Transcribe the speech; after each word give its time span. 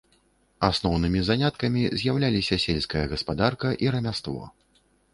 Асноўнымі 0.67 1.21
заняткамі 1.27 1.83
з'яўляліся 2.03 2.61
сельская 2.67 3.05
гаспадарка 3.15 3.67
і 3.87 3.97
рамяство. 3.99 4.53